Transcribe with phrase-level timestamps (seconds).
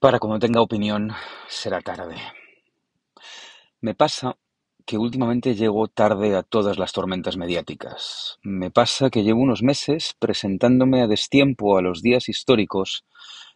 [0.00, 1.10] Para cuando tenga opinión,
[1.48, 2.14] será tarde.
[3.80, 4.36] Me pasa
[4.86, 8.38] que últimamente llego tarde a todas las tormentas mediáticas.
[8.44, 13.06] Me pasa que llevo unos meses presentándome a destiempo a los días históricos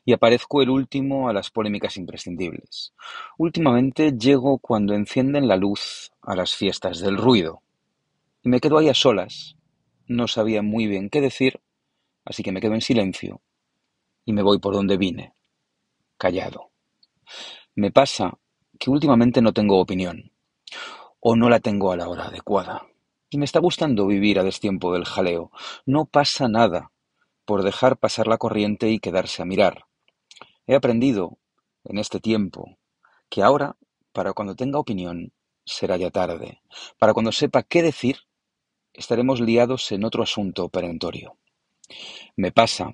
[0.04, 2.92] y aparezco el último a las polémicas imprescindibles.
[3.38, 7.62] Últimamente llego cuando encienden la luz a las fiestas del ruido.
[8.42, 9.54] Y me quedo ahí a solas.
[10.08, 11.60] No sabía muy bien qué decir,
[12.24, 13.40] así que me quedo en silencio
[14.24, 15.34] y me voy por donde vine
[16.22, 16.70] callado.
[17.74, 18.38] Me pasa
[18.78, 20.30] que últimamente no tengo opinión,
[21.18, 22.86] o no la tengo a la hora adecuada.
[23.28, 25.50] Y me está gustando vivir a destiempo del jaleo.
[25.84, 26.92] No pasa nada
[27.44, 29.86] por dejar pasar la corriente y quedarse a mirar.
[30.68, 31.38] He aprendido
[31.82, 32.78] en este tiempo
[33.28, 33.76] que ahora,
[34.12, 35.32] para cuando tenga opinión,
[35.64, 36.60] será ya tarde.
[37.00, 38.18] Para cuando sepa qué decir,
[38.92, 41.36] estaremos liados en otro asunto perentorio.
[42.36, 42.92] Me pasa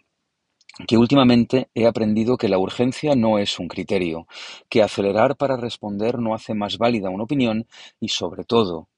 [0.87, 4.27] que últimamente he aprendido que la urgencia no es un criterio,
[4.69, 7.67] que acelerar para responder no hace más válida una opinión
[8.01, 8.89] y sobre todo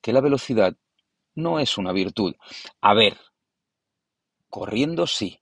[0.00, 0.76] que la velocidad
[1.34, 2.34] no es una virtud.
[2.80, 3.16] A ver,
[4.48, 5.40] corriendo sí,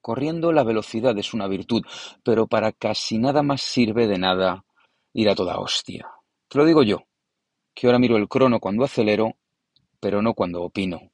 [0.00, 1.82] corriendo la velocidad es una virtud,
[2.22, 4.64] pero para casi nada más sirve de nada
[5.12, 6.08] ir a toda hostia.
[6.48, 7.04] Te lo digo yo,
[7.74, 9.36] que ahora miro el crono cuando acelero,
[10.00, 11.10] pero no cuando opino.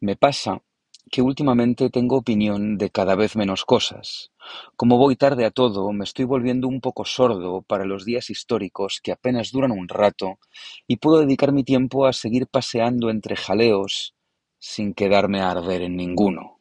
[0.00, 0.62] Me pasa
[1.10, 4.30] que últimamente tengo opinión de cada vez menos cosas.
[4.76, 9.00] Como voy tarde a todo, me estoy volviendo un poco sordo para los días históricos
[9.02, 10.38] que apenas duran un rato
[10.86, 14.14] y puedo dedicar mi tiempo a seguir paseando entre jaleos
[14.58, 16.60] sin quedarme a arder en ninguno.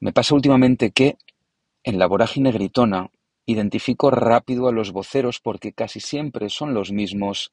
[0.00, 1.16] Me pasa últimamente que,
[1.84, 3.10] en la vorágine gritona,
[3.46, 7.52] identifico rápido a los voceros porque casi siempre son los mismos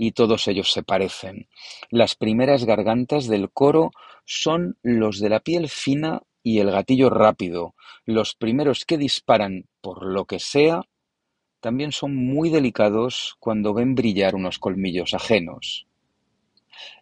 [0.00, 1.48] y todos ellos se parecen.
[1.90, 3.90] Las primeras gargantas del coro
[4.24, 7.74] son los de la piel fina y el gatillo rápido.
[8.04, 10.82] Los primeros que disparan por lo que sea
[11.60, 15.88] también son muy delicados cuando ven brillar unos colmillos ajenos.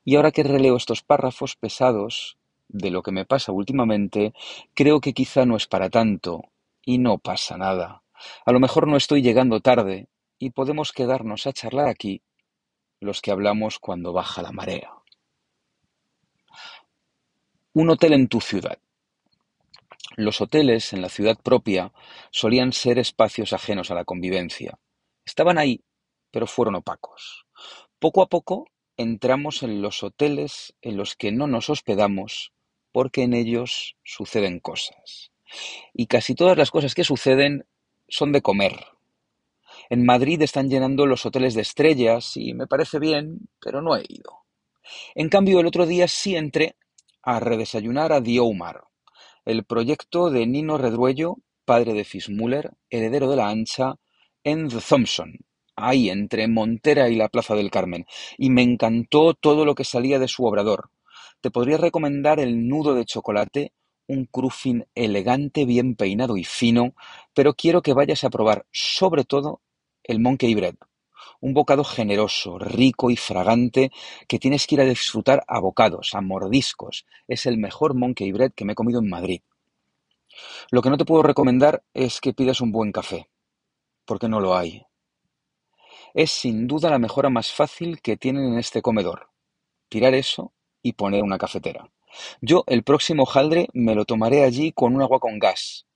[0.03, 2.38] Y ahora que releo estos párrafos pesados
[2.69, 4.32] de lo que me pasa últimamente,
[4.72, 6.44] creo que quizá no es para tanto
[6.82, 8.03] y no pasa nada.
[8.47, 12.22] A lo mejor no estoy llegando tarde y podemos quedarnos a charlar aquí
[13.00, 14.90] los que hablamos cuando baja la marea.
[17.72, 18.78] Un hotel en tu ciudad.
[20.16, 21.92] Los hoteles en la ciudad propia
[22.30, 24.78] solían ser espacios ajenos a la convivencia.
[25.24, 25.84] Estaban ahí,
[26.30, 27.46] pero fueron opacos.
[27.98, 32.52] Poco a poco entramos en los hoteles en los que no nos hospedamos
[32.92, 35.32] porque en ellos suceden cosas.
[35.92, 37.66] Y casi todas las cosas que suceden
[38.08, 38.86] son de comer,
[39.88, 44.04] en Madrid están llenando los hoteles de estrellas y me parece bien, pero no he
[44.08, 44.44] ido.
[45.14, 46.76] En cambio, el otro día sí entré
[47.22, 48.84] a redesayunar a Diomar,
[49.44, 53.94] el proyecto de Nino Redruello, padre de Fismuller, heredero de la Ancha,
[54.44, 55.38] en The Thompson,
[55.75, 58.06] ahí entre Montera y la Plaza del Carmen,
[58.38, 60.91] y me encantó todo lo que salía de su obrador.
[61.41, 63.72] Te podría recomendar el nudo de chocolate,
[64.08, 66.94] un cruffin elegante, bien peinado y fino,
[67.34, 69.60] pero quiero que vayas a probar sobre todo
[70.06, 70.77] el Monkey Bread,
[71.41, 73.91] un bocado generoso, rico y fragante
[74.28, 77.06] que tienes que ir a disfrutar a bocados, a mordiscos.
[77.28, 79.43] Es el mejor Monkey Bread que me he comido en Madrid.
[80.71, 83.28] Lo que no te puedo recomendar es que pidas un buen café,
[84.05, 84.84] porque no lo hay.
[86.15, 89.31] Es sin duda la mejora más fácil que tienen en este comedor.
[89.88, 90.53] Tirar eso
[90.83, 91.91] y poner una cafetera.
[92.41, 95.87] Yo el próximo jaldre me lo tomaré allí con un agua con gas,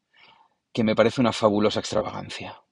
[0.73, 2.63] que me parece una fabulosa extravagancia.